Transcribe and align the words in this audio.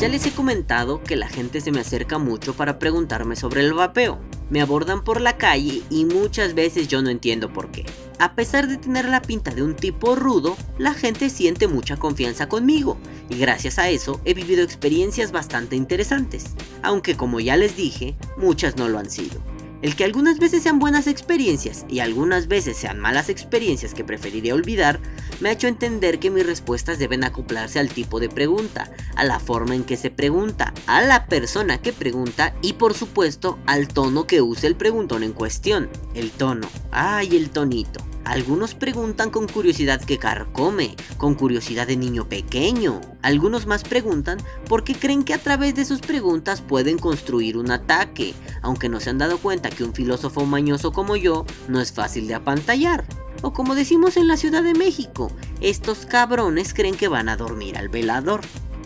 Ya 0.00 0.08
les 0.08 0.24
he 0.26 0.30
comentado 0.30 1.02
que 1.02 1.16
la 1.16 1.26
gente 1.26 1.60
se 1.60 1.72
me 1.72 1.80
acerca 1.80 2.18
mucho 2.18 2.54
para 2.54 2.78
preguntarme 2.78 3.34
sobre 3.34 3.62
el 3.62 3.74
vapeo. 3.74 4.20
Me 4.48 4.60
abordan 4.60 5.02
por 5.02 5.20
la 5.20 5.36
calle 5.36 5.82
y 5.90 6.04
muchas 6.04 6.54
veces 6.54 6.86
yo 6.86 7.02
no 7.02 7.10
entiendo 7.10 7.52
por 7.52 7.72
qué. 7.72 7.84
A 8.20 8.36
pesar 8.36 8.68
de 8.68 8.76
tener 8.76 9.08
la 9.08 9.22
pinta 9.22 9.52
de 9.52 9.64
un 9.64 9.74
tipo 9.74 10.14
rudo, 10.14 10.56
la 10.78 10.94
gente 10.94 11.30
siente 11.30 11.66
mucha 11.66 11.96
confianza 11.96 12.48
conmigo 12.48 12.96
y 13.28 13.38
gracias 13.38 13.80
a 13.80 13.88
eso 13.90 14.20
he 14.24 14.34
vivido 14.34 14.62
experiencias 14.62 15.32
bastante 15.32 15.74
interesantes, 15.74 16.54
aunque 16.84 17.16
como 17.16 17.40
ya 17.40 17.56
les 17.56 17.76
dije, 17.76 18.14
muchas 18.36 18.76
no 18.76 18.88
lo 18.88 19.00
han 19.00 19.10
sido. 19.10 19.40
El 19.80 19.94
que 19.94 20.04
algunas 20.04 20.38
veces 20.38 20.62
sean 20.62 20.78
buenas 20.78 21.06
experiencias 21.06 21.86
y 21.88 22.00
algunas 22.00 22.48
veces 22.48 22.76
sean 22.76 22.98
malas 22.98 23.28
experiencias 23.28 23.94
que 23.94 24.04
preferiría 24.04 24.54
olvidar, 24.54 24.98
me 25.40 25.48
ha 25.48 25.52
hecho 25.52 25.68
entender 25.68 26.18
que 26.18 26.30
mis 26.30 26.44
respuestas 26.44 26.98
deben 26.98 27.22
acoplarse 27.22 27.78
al 27.78 27.88
tipo 27.88 28.18
de 28.18 28.28
pregunta, 28.28 28.90
a 29.14 29.24
la 29.24 29.38
forma 29.38 29.76
en 29.76 29.84
que 29.84 29.96
se 29.96 30.10
pregunta, 30.10 30.74
a 30.86 31.02
la 31.02 31.26
persona 31.26 31.78
que 31.78 31.92
pregunta 31.92 32.54
y 32.60 32.72
por 32.72 32.94
supuesto 32.94 33.58
al 33.66 33.86
tono 33.86 34.26
que 34.26 34.42
use 34.42 34.66
el 34.66 34.74
preguntón 34.74 35.22
en 35.22 35.32
cuestión. 35.32 35.88
El 36.14 36.32
tono. 36.32 36.68
Ay, 36.90 37.36
el 37.36 37.50
tonito. 37.50 38.00
Algunos 38.28 38.74
preguntan 38.74 39.30
con 39.30 39.48
curiosidad 39.48 40.02
que 40.02 40.18
carcome, 40.18 40.96
con 41.16 41.34
curiosidad 41.34 41.86
de 41.86 41.96
niño 41.96 42.28
pequeño. 42.28 43.00
Algunos 43.22 43.64
más 43.64 43.84
preguntan 43.84 44.36
porque 44.68 44.94
creen 44.94 45.24
que 45.24 45.32
a 45.32 45.38
través 45.38 45.74
de 45.74 45.86
sus 45.86 46.00
preguntas 46.00 46.60
pueden 46.60 46.98
construir 46.98 47.56
un 47.56 47.70
ataque, 47.70 48.34
aunque 48.60 48.90
no 48.90 49.00
se 49.00 49.08
han 49.08 49.16
dado 49.16 49.38
cuenta 49.38 49.70
que 49.70 49.82
un 49.82 49.94
filósofo 49.94 50.44
mañoso 50.44 50.92
como 50.92 51.16
yo 51.16 51.46
no 51.68 51.80
es 51.80 51.90
fácil 51.90 52.28
de 52.28 52.34
apantallar. 52.34 53.06
O 53.40 53.54
como 53.54 53.74
decimos 53.74 54.18
en 54.18 54.28
la 54.28 54.36
Ciudad 54.36 54.62
de 54.62 54.74
México, 54.74 55.32
estos 55.62 56.04
cabrones 56.04 56.74
creen 56.74 56.96
que 56.96 57.08
van 57.08 57.30
a 57.30 57.38
dormir 57.38 57.78
al 57.78 57.88
velador. 57.88 58.42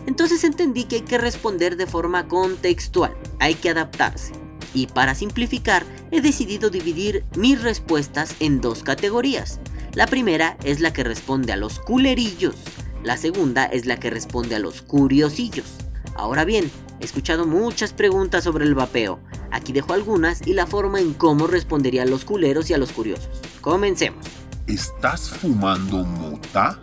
Entonces 0.06 0.44
entendí 0.44 0.84
que 0.84 0.96
hay 0.96 1.02
que 1.02 1.18
responder 1.18 1.76
de 1.76 1.88
forma 1.88 2.28
contextual, 2.28 3.16
hay 3.40 3.56
que 3.56 3.70
adaptarse 3.70 4.41
y 4.74 4.86
para 4.86 5.14
simplificar 5.14 5.84
he 6.10 6.20
decidido 6.20 6.70
dividir 6.70 7.24
mis 7.36 7.62
respuestas 7.62 8.34
en 8.40 8.60
dos 8.60 8.82
categorías. 8.82 9.60
La 9.94 10.06
primera 10.06 10.56
es 10.64 10.80
la 10.80 10.92
que 10.92 11.04
responde 11.04 11.52
a 11.52 11.56
los 11.56 11.78
culerillos, 11.78 12.56
la 13.02 13.16
segunda 13.16 13.64
es 13.64 13.86
la 13.86 13.98
que 13.98 14.10
responde 14.10 14.54
a 14.54 14.58
los 14.58 14.82
curiosillos. 14.82 15.66
Ahora 16.14 16.44
bien, 16.44 16.70
he 17.00 17.04
escuchado 17.04 17.46
muchas 17.46 17.92
preguntas 17.92 18.44
sobre 18.44 18.64
el 18.64 18.74
vapeo, 18.74 19.20
aquí 19.50 19.72
dejo 19.72 19.92
algunas 19.92 20.46
y 20.46 20.54
la 20.54 20.66
forma 20.66 21.00
en 21.00 21.14
cómo 21.14 21.46
respondería 21.46 22.02
a 22.02 22.06
los 22.06 22.24
culeros 22.24 22.70
y 22.70 22.74
a 22.74 22.78
los 22.78 22.92
curiosos. 22.92 23.28
Comencemos. 23.60 24.24
¿Estás 24.66 25.28
fumando 25.28 26.04
mota? 26.04 26.78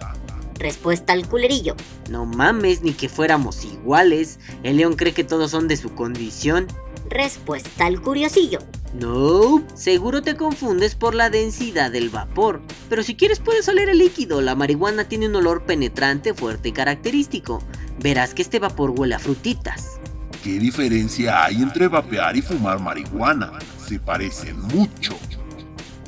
Respuesta 0.60 1.14
al 1.14 1.28
culerillo. 1.28 1.76
No 2.10 2.26
mames, 2.26 2.82
ni 2.82 2.92
que 2.92 3.08
fuéramos 3.08 3.64
iguales. 3.64 4.40
El 4.64 4.78
león 4.78 4.96
cree 4.96 5.14
que 5.14 5.24
todos 5.24 5.52
son 5.52 5.70
de 5.70 5.78
su 5.78 5.96
condición. 5.96 6.68
Respuesta 7.10 7.86
al 7.86 8.02
curiosillo. 8.02 8.60
No, 8.94 9.64
seguro 9.74 10.22
te 10.22 10.36
confundes 10.36 10.96
por 10.96 11.16
la 11.16 11.30
densidad 11.30 11.92
del 11.92 12.10
vapor. 12.10 12.62
Pero 12.88 13.04
si 13.04 13.16
quieres 13.16 13.40
puedes 13.40 13.68
oler 13.68 13.90
el 13.90 13.98
líquido, 13.98 14.42
la 14.42 14.56
marihuana 14.56 15.06
tiene 15.06 15.28
un 15.28 15.36
olor 15.36 15.64
penetrante, 15.64 16.34
fuerte 16.34 16.70
y 16.70 16.72
característico. 16.72 17.64
Verás 18.00 18.34
que 18.34 18.44
este 18.44 18.60
vapor 18.60 18.92
huele 18.92 19.16
a 19.16 19.20
frutitas. 19.20 20.00
¿Qué 20.44 20.60
diferencia 20.60 21.46
hay 21.46 21.62
entre 21.62 21.88
vapear 21.88 22.38
y 22.38 22.42
fumar 22.42 22.80
marihuana? 22.80 23.54
Se 23.86 24.00
parecen 24.00 24.60
mucho. 24.62 25.18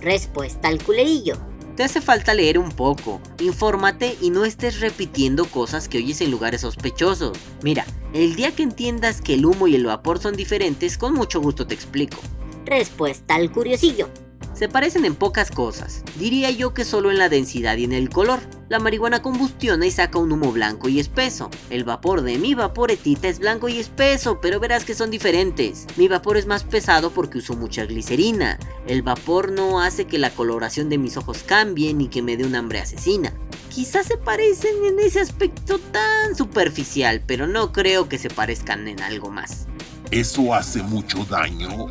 Respuesta 0.02 0.68
al 0.68 0.82
culerillo. 0.84 1.51
Te 1.82 1.86
hace 1.86 2.00
falta 2.00 2.36
leer 2.36 2.60
un 2.60 2.70
poco, 2.70 3.20
infórmate 3.40 4.16
y 4.22 4.30
no 4.30 4.46
estés 4.46 4.82
repitiendo 4.82 5.46
cosas 5.46 5.88
que 5.88 5.98
oyes 5.98 6.22
en 6.22 6.30
lugares 6.30 6.62
sospechosos. 6.62 7.36
Mira, 7.64 7.88
el 8.14 8.36
día 8.36 8.52
que 8.52 8.62
entiendas 8.62 9.20
que 9.20 9.34
el 9.34 9.48
humo 9.48 9.68
y 9.68 9.74
el 9.74 9.88
vapor 9.88 10.20
son 10.20 10.36
diferentes, 10.36 11.00
con 11.00 11.16
mucho 11.16 11.42
gusto 11.42 11.66
te 11.66 11.74
explico. 11.74 12.20
Respuesta 12.68 13.34
al 13.34 13.52
curiosillo. 13.52 14.10
Se 14.54 14.70
parecen 14.70 15.06
en 15.06 15.16
pocas 15.16 15.50
cosas, 15.50 16.04
diría 16.20 16.52
yo 16.52 16.76
que 16.76 16.86
solo 16.86 17.10
en 17.10 17.18
la 17.18 17.30
densidad 17.30 17.78
y 17.78 17.86
en 17.86 17.94
el 17.94 18.10
color. 18.10 18.42
La 18.72 18.80
marihuana 18.80 19.22
combustiona 19.22 19.86
y 19.86 19.92
saca 19.92 20.18
un 20.18 20.32
humo 20.32 20.54
blanco 20.54 20.88
y 20.88 21.02
espeso. 21.02 21.50
El 21.70 21.84
vapor 21.84 22.22
de 22.22 22.38
mi 22.38 22.54
vaporetita 22.54 23.28
es 23.28 23.40
blanco 23.40 23.68
y 23.68 23.80
espeso, 23.80 24.40
pero 24.40 24.62
verás 24.62 24.86
que 24.86 24.96
son 24.96 25.12
diferentes. 25.12 25.88
Mi 25.98 26.08
vapor 26.08 26.38
es 26.38 26.46
más 26.46 26.64
pesado 26.64 27.12
porque 27.12 27.40
uso 27.40 27.54
mucha 27.54 27.84
glicerina. 27.84 28.58
El 28.88 29.02
vapor 29.02 29.52
no 29.52 29.82
hace 29.82 30.06
que 30.06 30.18
la 30.18 30.30
coloración 30.30 30.88
de 30.88 30.98
mis 30.98 31.18
ojos 31.18 31.44
cambie 31.46 31.94
ni 31.94 32.08
que 32.08 32.22
me 32.22 32.38
dé 32.38 32.46
un 32.46 32.56
hambre 32.56 32.80
asesina. 32.80 33.34
Quizás 33.68 34.06
se 34.06 34.16
parecen 34.16 34.86
en 34.86 35.00
ese 35.00 35.20
aspecto 35.20 35.78
tan 35.78 36.34
superficial, 36.38 37.22
pero 37.28 37.48
no 37.48 37.74
creo 37.74 38.08
que 38.08 38.18
se 38.18 38.30
parezcan 38.30 38.88
en 38.88 39.02
algo 39.02 39.30
más. 39.32 39.68
¿Eso 40.12 40.54
hace 40.54 40.82
mucho 40.82 41.26
daño? 41.26 41.88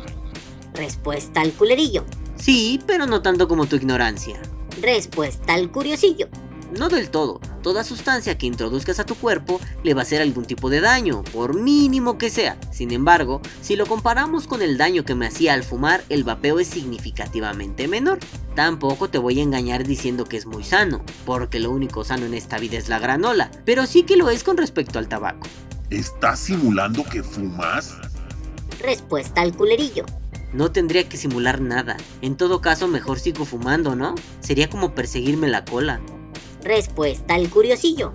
Respuesta 0.73 1.41
al 1.41 1.51
culerillo. 1.51 2.05
Sí, 2.37 2.79
pero 2.87 3.05
no 3.05 3.21
tanto 3.21 3.47
como 3.47 3.67
tu 3.67 3.75
ignorancia. 3.75 4.41
Respuesta 4.81 5.53
al 5.53 5.69
curiosillo. 5.69 6.27
No 6.71 6.87
del 6.87 7.09
todo, 7.09 7.41
toda 7.61 7.83
sustancia 7.83 8.37
que 8.37 8.45
introduzcas 8.45 8.99
a 8.99 9.05
tu 9.05 9.15
cuerpo 9.15 9.59
le 9.83 9.93
va 9.93 10.01
a 10.01 10.03
hacer 10.03 10.21
algún 10.21 10.45
tipo 10.45 10.69
de 10.69 10.79
daño, 10.79 11.21
por 11.23 11.53
mínimo 11.59 12.17
que 12.17 12.29
sea. 12.29 12.57
Sin 12.71 12.91
embargo, 12.91 13.41
si 13.61 13.75
lo 13.75 13.85
comparamos 13.85 14.47
con 14.47 14.61
el 14.61 14.77
daño 14.77 15.03
que 15.03 15.13
me 15.13 15.27
hacía 15.27 15.53
al 15.53 15.63
fumar, 15.63 16.01
el 16.07 16.23
vapeo 16.23 16.59
es 16.59 16.69
significativamente 16.69 17.89
menor. 17.89 18.19
Tampoco 18.55 19.09
te 19.09 19.17
voy 19.17 19.39
a 19.39 19.43
engañar 19.43 19.85
diciendo 19.85 20.23
que 20.23 20.37
es 20.37 20.45
muy 20.45 20.63
sano, 20.63 21.03
porque 21.25 21.59
lo 21.59 21.71
único 21.71 22.05
sano 22.05 22.25
en 22.25 22.33
esta 22.33 22.57
vida 22.57 22.77
es 22.77 22.87
la 22.87 22.99
granola, 22.99 23.51
pero 23.65 23.85
sí 23.85 24.03
que 24.03 24.15
lo 24.15 24.29
es 24.29 24.43
con 24.43 24.55
respecto 24.55 24.97
al 24.97 25.09
tabaco. 25.09 25.47
¿Estás 25.89 26.39
simulando 26.39 27.03
que 27.03 27.21
fumas? 27.21 27.97
Respuesta 28.81 29.41
al 29.41 29.53
culerillo. 29.53 30.05
No 30.53 30.71
tendría 30.71 31.07
que 31.07 31.17
simular 31.17 31.59
nada. 31.59 31.97
En 32.21 32.37
todo 32.37 32.61
caso, 32.61 32.87
mejor 32.87 33.19
sigo 33.19 33.43
fumando, 33.43 33.95
¿no? 33.95 34.15
Sería 34.39 34.69
como 34.69 34.95
perseguirme 34.95 35.49
la 35.49 35.65
cola. 35.65 35.99
Respuesta 36.63 37.33
al 37.33 37.49
curiosillo. 37.49 38.13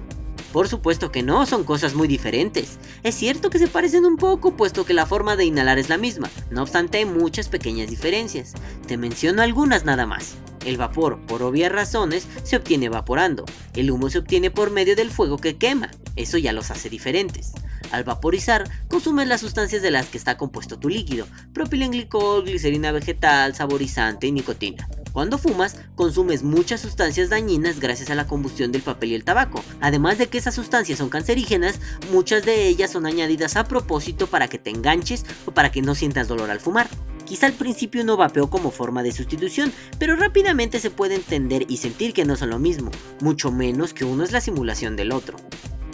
Por 0.53 0.69
supuesto 0.69 1.11
que 1.11 1.23
no, 1.23 1.45
son 1.47 1.65
cosas 1.65 1.95
muy 1.95 2.09
diferentes. 2.09 2.79
Es 3.03 3.15
cierto 3.15 3.51
que 3.51 3.59
se 3.59 3.67
parecen 3.67 4.07
un 4.07 4.17
poco, 4.17 4.57
puesto 4.57 4.87
que 4.87 4.95
la 4.95 5.05
forma 5.05 5.37
de 5.37 5.45
inhalar 5.45 5.79
es 5.79 5.89
la 5.89 5.99
misma. 5.99 6.31
No 6.51 6.62
obstante, 6.62 6.99
hay 6.99 7.05
muchas 7.05 7.49
pequeñas 7.49 7.91
diferencias. 7.91 8.55
Te 8.87 8.97
menciono 8.97 9.43
algunas 9.43 9.84
nada 9.84 10.07
más. 10.07 10.37
El 10.65 10.79
vapor, 10.79 11.21
por 11.27 11.43
obvias 11.43 11.73
razones, 11.73 12.27
se 12.43 12.57
obtiene 12.57 12.87
evaporando. 12.87 13.45
El 13.75 13.91
humo 13.91 14.11
se 14.11 14.19
obtiene 14.19 14.51
por 14.51 14.71
medio 14.71 14.97
del 14.97 15.11
fuego 15.11 15.39
que 15.39 15.57
quema. 15.57 15.91
Eso 16.15 16.39
ya 16.39 16.53
los 16.53 16.71
hace 16.71 16.89
diferentes. 16.89 17.53
Al 17.91 18.05
vaporizar, 18.05 18.65
consumes 18.89 19.28
las 19.28 19.41
sustancias 19.41 19.83
de 19.83 19.91
las 19.91 20.07
que 20.07 20.19
está 20.19 20.37
compuesto 20.37 20.78
tu 20.78 20.89
líquido, 20.89 21.27
propilenglicol, 21.53 22.45
glicerina 22.45 22.93
vegetal, 22.93 23.55
saborizante 23.55 24.27
y 24.27 24.33
nicotina. 24.33 24.89
Cuando 25.16 25.38
fumas, 25.38 25.78
consumes 25.94 26.43
muchas 26.43 26.82
sustancias 26.82 27.31
dañinas 27.31 27.81
gracias 27.81 28.10
a 28.10 28.15
la 28.15 28.27
combustión 28.27 28.71
del 28.71 28.82
papel 28.82 29.12
y 29.12 29.15
el 29.15 29.25
tabaco. 29.25 29.65
Además 29.81 30.19
de 30.19 30.27
que 30.27 30.37
esas 30.37 30.54
sustancias 30.54 30.99
son 30.99 31.09
cancerígenas, 31.09 31.81
muchas 32.12 32.44
de 32.44 32.69
ellas 32.69 32.91
son 32.91 33.06
añadidas 33.06 33.56
a 33.56 33.65
propósito 33.65 34.27
para 34.27 34.49
que 34.49 34.59
te 34.59 34.69
enganches 34.69 35.25
o 35.47 35.53
para 35.53 35.72
que 35.72 35.81
no 35.81 35.94
sientas 35.94 36.28
dolor 36.28 36.50
al 36.50 36.60
fumar. 36.60 36.87
Quizá 37.25 37.47
al 37.47 37.54
principio 37.54 38.04
no 38.04 38.19
vapeó 38.19 38.50
como 38.50 38.71
forma 38.71 39.03
de 39.03 39.10
sustitución, 39.10 39.72
pero 39.99 40.16
rápidamente 40.16 40.81
se 40.81 40.91
puede 40.91 41.15
entender 41.15 41.65
y 41.66 41.78
sentir 41.78 42.12
que 42.12 42.27
no 42.27 42.37
son 42.37 42.50
lo 42.50 42.59
mismo, 42.59 42.91
mucho 43.22 43.50
menos 43.50 43.94
que 43.94 44.04
uno 44.04 44.22
es 44.22 44.33
la 44.33 44.43
simulación 44.43 44.97
del 44.97 45.12
otro. 45.12 45.38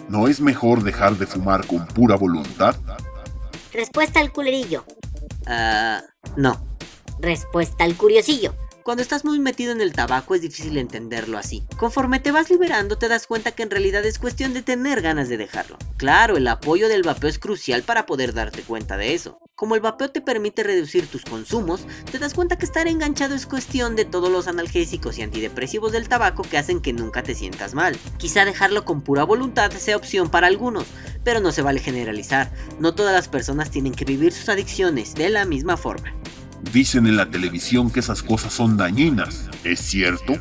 ¿No 0.09 0.27
es 0.27 0.41
mejor 0.41 0.83
dejar 0.83 1.17
de 1.17 1.29
fumar 1.29 1.65
con 1.69 1.87
pura 1.87 2.17
voluntad? 2.17 2.75
Respuesta 3.73 4.19
al 4.19 4.33
culerillo. 4.33 4.85
Ah, 5.47 6.03
no. 6.37 6.61
Respuesta 7.21 7.85
al 7.85 7.95
curiosillo. 7.95 8.57
Cuando 8.83 9.03
estás 9.03 9.25
muy 9.25 9.39
metido 9.39 9.71
en 9.71 9.81
el 9.81 9.93
tabaco 9.93 10.35
es 10.35 10.43
difícil 10.43 10.77
entenderlo 10.77 11.39
así. 11.39 11.63
Conforme 11.77 12.19
te 12.19 12.33
vas 12.33 12.51
liberando 12.51 12.99
te 12.99 13.07
das 13.07 13.29
cuenta 13.29 13.53
que 13.53 13.63
en 13.63 13.71
realidad 13.71 14.05
es 14.05 14.19
cuestión 14.19 14.55
de 14.55 14.63
tener 14.63 15.03
ganas 15.03 15.29
de 15.29 15.37
dejarlo. 15.37 15.79
Claro, 15.99 16.37
el 16.37 16.49
apoyo 16.49 16.89
del 16.89 17.05
vapeo 17.05 17.31
es 17.31 17.39
crucial 17.39 17.85
para 17.85 18.07
poder 18.07 18.35
darte 18.35 18.63
cuenta 18.63 18.97
de 18.97 19.15
eso. 19.15 19.39
Como 19.55 19.77
el 19.77 19.81
vapeo 19.81 20.11
te 20.11 20.21
permite 20.21 20.65
reducir 20.65 21.07
tus 21.07 21.25
consumos, 21.25 21.87
te 22.11 22.19
das 22.19 22.35
cuenta 22.35 22.59
que 22.59 22.65
estar 22.65 22.89
enganchado 22.89 23.37
es 23.37 23.47
cuestión 23.47 23.95
de 23.95 24.05
todos 24.05 24.33
los 24.33 24.49
analgésicos 24.49 25.17
y 25.17 25.23
antidepresivos 25.23 25.93
del 25.93 26.09
tabaco 26.09 26.43
que 26.43 26.59
hacen 26.59 26.81
que 26.81 26.93
nunca 26.93 27.23
te 27.23 27.37
sientas 27.37 27.75
mal. 27.75 27.97
Quizá 28.19 28.45
dejarlo 28.45 28.85
con 28.85 29.03
pura 29.03 29.23
voluntad 29.23 29.71
sea 29.71 29.97
opción 29.97 30.29
para 30.29 30.49
algunos, 30.49 30.87
pero 31.23 31.39
no 31.39 31.53
se 31.53 31.63
vale 31.63 31.79
generalizar. 31.79 32.51
No 32.81 32.97
todas 32.97 33.15
las 33.15 33.29
personas 33.29 33.71
tienen 33.71 33.95
que 33.95 34.05
vivir 34.05 34.33
sus 34.33 34.49
adicciones 34.49 35.15
de 35.15 35.31
la 35.31 35.45
misma 35.45 35.77
forma. 35.77 36.13
Dicen 36.71 37.07
en 37.07 37.17
la 37.17 37.31
televisión 37.31 37.91
que 37.91 38.01
esas 38.01 38.23
cosas 38.23 38.53
son 38.53 38.77
dañinas. 38.77 39.49
¿Es 39.65 39.81
cierto? 39.81 40.35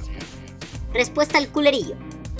Respuesta 0.94 1.38
al 1.38 1.48
culerillo. 1.50 1.96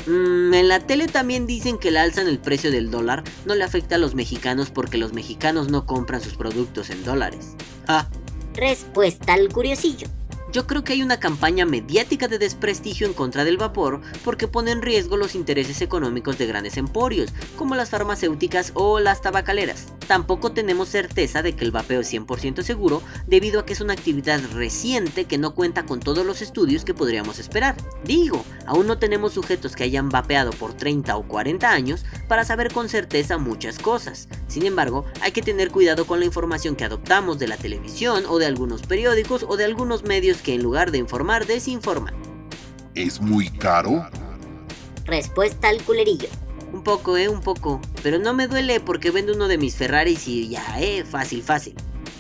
Mm, 0.08 0.54
en 0.54 0.68
la 0.68 0.80
tele 0.80 1.08
también 1.08 1.48
dicen 1.48 1.78
que 1.78 1.90
el 1.90 1.98
alza 1.98 2.22
en 2.22 2.28
el 2.28 2.40
precio 2.40 2.72
del 2.72 2.92
dólar 2.92 3.24
no 3.46 3.56
le 3.56 3.64
afecta 3.64 3.96
a 3.96 3.98
los 3.98 4.16
mexicanos 4.16 4.70
porque 4.70 4.98
los 4.98 5.14
mexicanos 5.14 5.70
no 5.70 5.86
compran 5.86 6.22
sus 6.22 6.36
productos 6.36 6.90
en 6.90 7.04
dólares. 7.04 7.56
Ah. 7.88 8.08
Respuesta 8.54 9.34
al 9.34 9.50
curiosillo. 9.50 10.08
Yo 10.52 10.68
creo 10.68 10.84
que 10.84 10.94
hay 10.94 11.02
una 11.02 11.20
campaña 11.20 11.66
mediática 11.66 12.28
de 12.28 12.38
desprestigio 12.38 13.08
en 13.08 13.14
contra 13.14 13.46
del 13.46 13.58
vapor 13.58 14.02
porque 14.26 14.50
pone 14.50 14.72
en 14.72 14.82
riesgo 14.82 15.16
los 15.16 15.34
intereses 15.34 15.82
económicos 15.82 16.38
de 16.38 16.46
grandes 16.46 16.76
emporios, 16.76 17.30
como 17.58 17.76
las 17.76 17.90
farmacéuticas 17.90 18.72
o 18.76 19.00
las 19.00 19.22
tabacaleras. 19.22 19.94
Tampoco 20.12 20.52
tenemos 20.52 20.90
certeza 20.90 21.42
de 21.42 21.56
que 21.56 21.64
el 21.64 21.72
vapeo 21.72 22.02
es 22.02 22.14
100% 22.14 22.64
seguro 22.64 23.02
debido 23.28 23.62
a 23.62 23.66
que 23.66 23.72
es 23.72 23.80
una 23.80 23.94
actividad 23.94 24.42
reciente 24.52 25.24
que 25.24 25.38
no 25.38 25.56
cuenta 25.56 25.86
con 25.86 26.02
todos 26.02 26.26
los 26.26 26.42
estudios 26.42 26.84
que 26.84 26.94
podríamos 26.94 27.40
esperar. 27.40 27.78
Digo, 28.04 28.44
aún 28.66 28.88
no 28.88 28.98
tenemos 28.98 29.32
sujetos 29.32 29.74
que 29.74 29.86
hayan 29.86 30.10
vapeado 30.10 30.52
por 30.52 30.74
30 30.74 31.16
o 31.16 31.26
40 31.26 31.72
años 31.72 32.04
para 32.28 32.44
saber 32.44 32.74
con 32.74 32.90
certeza 32.90 33.38
muchas 33.38 33.80
cosas. 33.80 34.28
Sin 34.50 34.66
embargo, 34.66 35.06
hay 35.22 35.32
que 35.32 35.42
tener 35.42 35.72
cuidado 35.72 36.06
con 36.06 36.20
la 36.20 36.26
información 36.26 36.76
que 36.76 36.84
adoptamos 36.84 37.40
de 37.40 37.48
la 37.48 37.56
televisión 37.56 38.26
o 38.28 38.38
de 38.38 38.48
algunos 38.48 38.82
periódicos 38.82 39.46
o 39.48 39.56
de 39.56 39.64
algunos 39.64 40.04
medios 40.04 40.42
que 40.42 40.56
en 40.56 40.62
lugar 40.62 40.92
de 40.92 40.98
informar 40.98 41.46
desinforman. 41.46 42.16
¿Es 42.96 43.22
muy 43.22 43.50
caro? 43.50 44.06
Respuesta 45.06 45.70
al 45.70 45.82
culerillo. 45.84 46.28
Un 46.74 46.84
poco, 46.84 47.18
eh, 47.18 47.28
un 47.28 47.42
poco. 47.42 47.82
Pero 48.04 48.20
no 48.20 48.34
me 48.34 48.48
duele 48.48 48.80
porque 48.80 49.12
vendo 49.12 49.34
uno 49.34 49.48
de 49.48 49.58
mis 49.58 49.76
Ferraris 49.76 50.28
y 50.28 50.50
ya, 50.50 50.64
eh, 50.80 51.04
fácil, 51.04 51.44
fácil. 51.44 51.76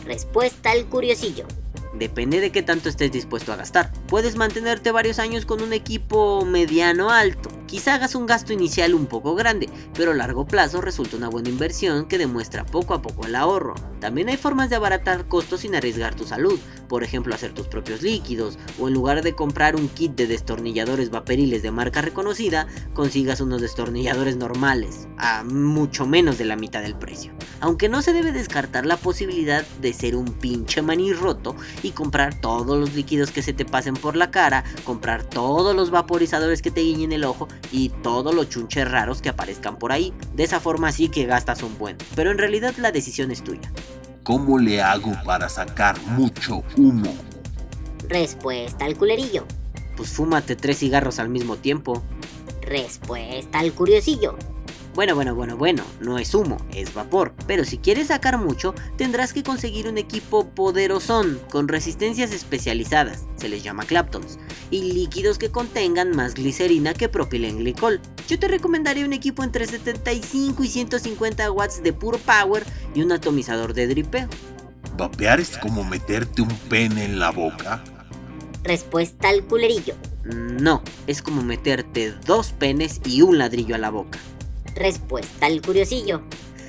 Respuesta 0.06 0.72
al 0.72 0.86
curiosillo. 0.88 1.46
Depende 1.94 2.40
de 2.40 2.52
qué 2.52 2.64
tanto 2.64 2.90
estés 2.90 3.12
dispuesto 3.12 3.52
a 3.52 3.58
gastar. 3.58 3.92
Puedes 4.08 4.36
mantenerte 4.36 4.92
varios 4.92 5.20
años 5.20 5.46
con 5.46 5.62
un 5.62 5.74
equipo 5.74 6.46
mediano 6.46 7.10
alto. 7.10 7.50
Quizá 7.68 7.96
hagas 7.96 8.16
un 8.16 8.26
gasto 8.26 8.54
inicial 8.54 8.94
un 8.94 9.06
poco 9.06 9.36
grande, 9.36 9.70
pero 9.94 10.12
a 10.12 10.14
largo 10.16 10.46
plazo 10.46 10.82
resulta 10.82 11.16
una 11.18 11.30
buena 11.30 11.50
inversión 11.50 12.06
que 12.08 12.18
demuestra 12.18 12.66
poco 12.66 12.94
a 12.94 13.02
poco 13.02 13.26
el 13.26 13.36
ahorro. 13.36 13.76
También 14.00 14.30
hay 14.30 14.38
formas 14.38 14.70
de 14.70 14.76
abaratar 14.76 15.28
costos 15.28 15.62
sin 15.62 15.76
arriesgar 15.76 16.16
tu 16.16 16.26
salud, 16.26 16.60
por 16.90 17.04
ejemplo 17.04 17.34
hacer 17.34 17.54
tus 17.54 17.68
propios 17.68 18.02
líquidos, 18.02 18.58
o 18.78 18.88
en 18.88 18.94
lugar 18.94 19.22
de 19.22 19.36
comprar 19.36 19.76
un 19.76 19.88
kit 19.88 20.14
de 20.16 20.28
destornilladores 20.28 21.12
vaporiles 21.12 21.62
de 21.62 21.72
marca 21.72 22.02
reconocida, 22.02 22.68
consigas 22.94 23.40
unos 23.40 23.62
destornilladores 23.62 24.36
normales, 24.36 25.08
a 25.18 25.44
mucho 25.44 26.06
menos 26.06 26.38
de 26.38 26.46
la 26.46 26.58
mitad 26.58 26.82
del 26.82 26.98
precio. 26.98 27.32
Aunque 27.62 27.90
no 27.90 28.02
se 28.02 28.12
debe 28.12 28.32
descartar 28.32 28.86
la 28.86 28.98
posibilidad 28.98 29.66
de 29.80 29.94
ser 29.94 30.16
un 30.16 30.26
pinche 30.26 30.82
maní 30.82 31.14
roto 31.14 31.56
y 31.84 31.92
comprar 31.92 32.34
todos 32.34 32.78
los 32.78 32.96
líquidos 32.96 33.32
que 33.32 33.44
se 33.44 33.54
te 33.54 33.66
pasen 33.66 33.94
por 33.94 34.16
la 34.16 34.32
cara, 34.32 34.64
comprar 34.84 35.24
todos 35.24 35.76
los 35.76 35.92
vaporizadores 35.92 36.62
que 36.62 36.72
te 36.72 36.82
guiñen 36.82 37.12
el 37.12 37.24
ojo 37.24 37.48
y 37.72 37.90
todos 37.90 38.34
los 38.34 38.50
chunches 38.50 38.90
raros 38.90 39.22
que 39.22 39.30
aparezcan 39.30 39.78
por 39.78 39.92
ahí. 39.92 40.12
De 40.34 40.44
esa 40.44 40.60
forma 40.60 40.92
sí 40.92 41.10
que 41.10 41.26
gastas 41.26 41.62
un 41.62 41.78
buen, 41.78 41.98
pero 42.16 42.32
en 42.32 42.40
realidad 42.40 42.74
la 42.78 42.92
decisión 42.92 43.32
es 43.32 43.44
tuya. 43.44 43.72
¿Cómo 44.24 44.58
le 44.58 44.82
hago 44.82 45.14
para 45.24 45.48
sacar 45.48 46.02
mucho 46.02 46.64
humo? 46.78 47.14
Respuesta 48.08 48.86
al 48.86 48.98
culerillo. 48.98 49.46
Pues 49.96 50.10
fúmate 50.10 50.56
tres 50.56 50.80
cigarros 50.80 51.20
al 51.20 51.30
mismo 51.30 51.58
tiempo. 51.58 52.02
Respuesta 52.62 53.60
al 53.60 53.72
curiosillo. 53.74 54.36
Bueno, 54.94 55.16
bueno, 55.16 55.34
bueno, 55.34 55.56
bueno, 55.56 55.84
no 56.02 56.20
es 56.20 56.36
humo, 56.36 56.58
es 56.74 56.94
vapor. 56.94 57.34
Pero 57.48 57.64
si 57.64 57.78
quieres 57.78 58.08
sacar 58.08 58.38
mucho, 58.38 58.76
tendrás 58.98 59.32
que 59.32 59.42
conseguir 59.42 59.88
un 59.88 59.98
equipo 59.98 60.50
poderosón, 60.50 61.40
con 61.50 61.70
resistencias 61.70 62.34
especializadas, 62.34 63.26
se 63.38 63.48
les 63.48 63.64
llama 63.64 63.86
Claptons, 63.86 64.38
y 64.70 64.92
líquidos 64.92 65.38
que 65.38 65.50
contengan 65.50 66.14
más 66.14 66.34
glicerina 66.34 66.94
que 66.94 67.08
propilenglicol. 67.08 68.02
Yo 68.28 68.38
te 68.38 68.50
recomendaría 68.50 69.06
un 69.06 69.14
equipo 69.14 69.44
entre 69.44 69.66
75 69.66 70.62
y 70.62 70.68
150 70.68 71.52
watts 71.52 71.82
de 71.82 71.94
puro 71.94 72.18
power 72.18 72.66
y 72.94 73.02
un 73.02 73.14
atomizador 73.14 73.74
de 73.74 73.88
dripeo. 73.88 74.28
¿Vapear 74.98 75.40
es 75.40 75.58
como 75.58 75.86
meterte 75.86 76.42
un 76.42 76.54
pene 76.70 77.06
en 77.06 77.18
la 77.18 77.32
boca? 77.32 77.82
Respuesta 78.64 79.30
al 79.30 79.46
culerillo. 79.46 79.96
No, 80.26 80.84
es 81.08 81.22
como 81.22 81.42
meterte 81.42 82.14
dos 82.28 82.52
penes 82.52 83.00
y 83.06 83.22
un 83.22 83.38
ladrillo 83.38 83.76
a 83.76 83.80
la 83.80 83.90
boca. 83.90 84.20
Respuesta 84.76 85.46
al 85.46 85.62
curiosillo. 85.62 86.22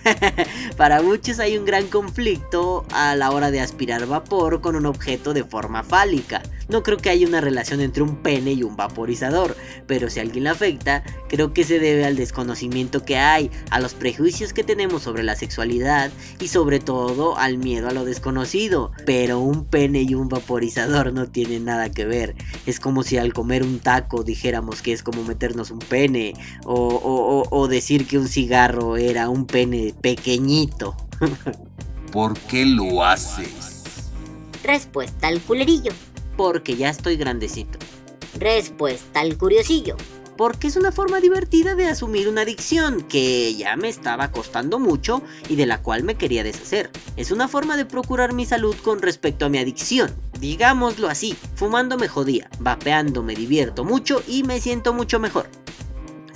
Para 0.77 1.03
muchos 1.03 1.39
hay 1.39 1.57
un 1.57 1.65
gran 1.65 1.87
conflicto 1.87 2.85
a 2.93 3.15
la 3.15 3.31
hora 3.31 3.51
de 3.51 3.61
aspirar 3.61 4.07
vapor 4.07 4.61
con 4.61 4.77
un 4.77 4.87
objeto 4.87 5.33
de 5.33 5.45
forma 5.45 5.83
fálica. 5.83 6.43
No 6.73 6.83
creo 6.83 6.97
que 6.97 7.11
haya 7.11 7.29
una 7.29 7.43
relación 7.43 7.83
entre 7.83 8.03
un 8.03 8.17
pene 8.17 8.53
y 8.53 8.63
un 8.63 8.77
vaporizador, 8.77 9.55
pero 9.87 10.09
si 10.09 10.21
alguien 10.21 10.45
le 10.45 10.51
afecta, 10.51 11.05
creo 11.29 11.53
que 11.53 11.65
se 11.65 11.79
debe 11.79 12.07
al 12.07 12.17
desconocimiento 12.17 13.05
que 13.05 13.19
hay, 13.19 13.51
a 13.69 13.79
los 13.79 13.93
prejuicios 13.93 14.55
que 14.55 14.65
tenemos 14.65 15.03
sobre 15.03 15.23
la 15.23 15.37
sexualidad 15.37 16.11
y 16.41 16.49
sobre 16.49 16.81
todo 16.81 17.37
al 17.37 17.59
miedo 17.59 17.89
a 17.89 17.93
lo 17.93 18.07
desconocido. 18.07 18.91
Pero 19.05 19.39
un 19.39 19.67
pene 19.67 20.01
y 20.01 20.15
un 20.15 20.31
vaporizador 20.31 21.13
no 21.13 21.29
tienen 21.29 21.67
nada 21.67 21.91
que 21.91 22.07
ver. 22.07 22.37
Es 22.65 22.81
como 22.81 23.03
si 23.03 23.19
al 23.19 23.35
comer 23.35 23.65
un 23.65 23.79
taco 23.79 24.25
dijéramos 24.25 24.81
que 24.81 24.95
es 24.95 25.03
como 25.03 25.25
meternos 25.25 25.71
un 25.71 25.81
pene 25.81 26.33
o, 26.65 26.75
o, 26.75 27.45
o 27.51 27.69
decir 27.69 28.07
que 28.07 28.17
un 28.17 28.29
cigarro 28.29 28.97
era 28.97 29.29
un 29.29 29.45
pene 29.45 29.95
pequeñito. 30.01 30.97
¿Por 32.13 32.33
qué 32.39 32.65
lo 32.65 33.05
haces? 33.05 34.09
Respuesta 34.65 35.29
al 35.29 35.39
culerillo. 35.43 35.93
Porque 36.43 36.75
ya 36.75 36.89
estoy 36.89 37.15
grandecito. 37.15 37.79
Respuesta 38.41 39.21
al 39.21 39.39
curiosillo. 39.39 39.97
Porque 40.37 40.67
es 40.67 40.77
una 40.77 40.91
forma 40.91 41.21
divertida 41.21 41.77
de 41.77 41.87
asumir 41.87 42.29
una 42.29 42.41
adicción 42.41 43.03
que 43.03 43.55
ya 43.55 43.77
me 43.77 43.89
estaba 43.89 44.33
costando 44.33 44.81
mucho 44.81 45.23
y 45.49 45.55
de 45.55 45.67
la 45.67 45.83
cual 45.83 46.03
me 46.03 46.17
quería 46.17 46.43
deshacer. 46.43 46.91
Es 47.17 47.31
una 47.31 47.47
forma 47.47 47.77
de 47.77 47.85
procurar 47.85 48.33
mi 48.33 48.45
salud 48.45 48.75
con 48.83 49.01
respecto 49.01 49.47
a 49.47 49.51
mi 49.51 49.59
adicción. 49.59 50.13
Digámoslo 50.41 51.09
así, 51.09 51.37
fumando 51.55 51.97
me 51.97 52.09
jodía, 52.09 52.51
vapeando 52.59 53.23
me 53.23 53.37
divierto 53.37 53.85
mucho 53.85 54.21
y 54.27 54.43
me 54.43 54.59
siento 54.59 54.93
mucho 54.93 55.21
mejor. 55.21 55.62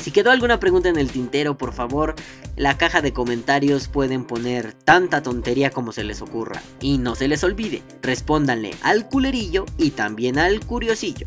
Si 0.07 0.13
quedó 0.13 0.31
alguna 0.31 0.61
pregunta 0.61 0.89
en 0.89 0.99
el 0.99 1.11
tintero, 1.11 1.59
por 1.59 1.73
favor, 1.73 2.15
la 2.55 2.79
caja 2.79 3.03
de 3.03 3.13
comentarios 3.13 3.89
pueden 3.89 4.25
poner 4.25 4.73
tanta 4.73 5.21
tontería 5.21 5.71
como 5.71 5.91
se 5.91 6.05
les 6.05 6.23
ocurra. 6.23 6.63
Y 6.81 6.99
no 6.99 7.17
se 7.17 7.27
les 7.27 7.43
olvide, 7.43 7.83
respóndanle 8.03 8.77
al 8.83 9.09
culerillo 9.09 9.67
y 9.77 9.91
también 9.91 10.39
al 10.39 10.61
curiosillo. 10.61 11.27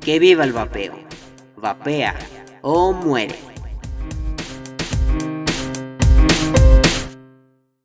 Que 0.00 0.18
viva 0.18 0.42
el 0.42 0.52
vapeo. 0.52 0.94
Vapea 1.56 2.16
o 2.62 2.92
muere. 2.92 3.49